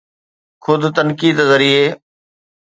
خود 0.63 0.83
تنقيد 0.95 1.37
ذريعي 1.49 1.87